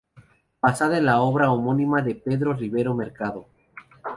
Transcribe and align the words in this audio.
Basada 0.63 0.97
en 0.97 1.05
la 1.05 1.21
obra 1.21 1.51
homónima 1.51 2.01
de 2.01 2.15
Pedro 2.15 2.53
Rivero 2.53 2.95
Mercado. 2.95 3.45